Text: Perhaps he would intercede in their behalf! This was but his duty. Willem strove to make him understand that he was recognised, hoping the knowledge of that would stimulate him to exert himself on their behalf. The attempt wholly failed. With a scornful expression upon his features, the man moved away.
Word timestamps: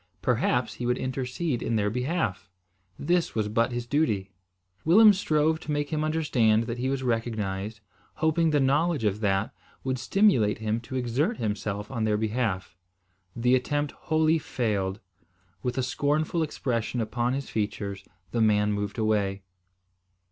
Perhaps 0.23 0.73
he 0.73 0.87
would 0.87 0.97
intercede 0.97 1.61
in 1.61 1.75
their 1.75 1.91
behalf! 1.91 2.49
This 2.97 3.35
was 3.35 3.47
but 3.49 3.71
his 3.71 3.85
duty. 3.85 4.31
Willem 4.83 5.13
strove 5.13 5.59
to 5.59 5.71
make 5.71 5.91
him 5.93 6.03
understand 6.03 6.63
that 6.63 6.79
he 6.79 6.89
was 6.89 7.03
recognised, 7.03 7.81
hoping 8.15 8.49
the 8.49 8.59
knowledge 8.59 9.03
of 9.03 9.19
that 9.19 9.53
would 9.83 9.99
stimulate 9.99 10.57
him 10.57 10.79
to 10.79 10.95
exert 10.95 11.37
himself 11.37 11.91
on 11.91 12.03
their 12.05 12.17
behalf. 12.17 12.75
The 13.35 13.53
attempt 13.53 13.91
wholly 13.91 14.39
failed. 14.39 14.99
With 15.61 15.77
a 15.77 15.83
scornful 15.83 16.41
expression 16.41 16.99
upon 16.99 17.33
his 17.33 17.51
features, 17.51 18.03
the 18.31 18.41
man 18.41 18.73
moved 18.73 18.97
away. 18.97 19.43